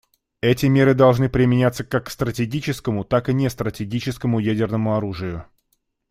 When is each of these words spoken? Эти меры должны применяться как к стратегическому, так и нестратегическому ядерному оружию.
Эти 0.41 0.65
меры 0.65 0.95
должны 0.95 1.29
применяться 1.29 1.83
как 1.83 2.07
к 2.07 2.09
стратегическому, 2.09 3.03
так 3.03 3.29
и 3.29 3.33
нестратегическому 3.35 4.39
ядерному 4.39 4.95
оружию. 4.97 5.45